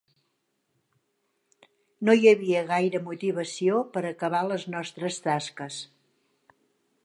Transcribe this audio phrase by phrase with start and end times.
[2.07, 5.81] No hi havia gaire motivació per acabar les nostres tasques.